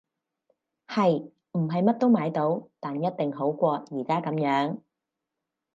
[0.87, 1.31] 係！
[1.51, 4.79] 唔係乜都買到，但一定好過而家噉樣